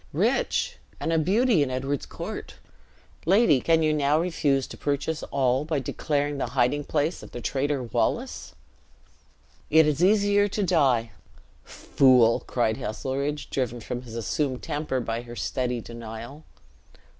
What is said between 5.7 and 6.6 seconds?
declaring the